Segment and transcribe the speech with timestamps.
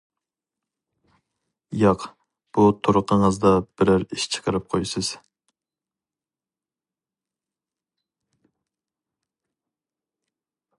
[1.75, 2.05] -ياق.
[2.57, 3.51] بۇ تۇرقىڭىزدا
[3.81, 5.11] بىرەر ئىش چىقىرىپ قويىسىز.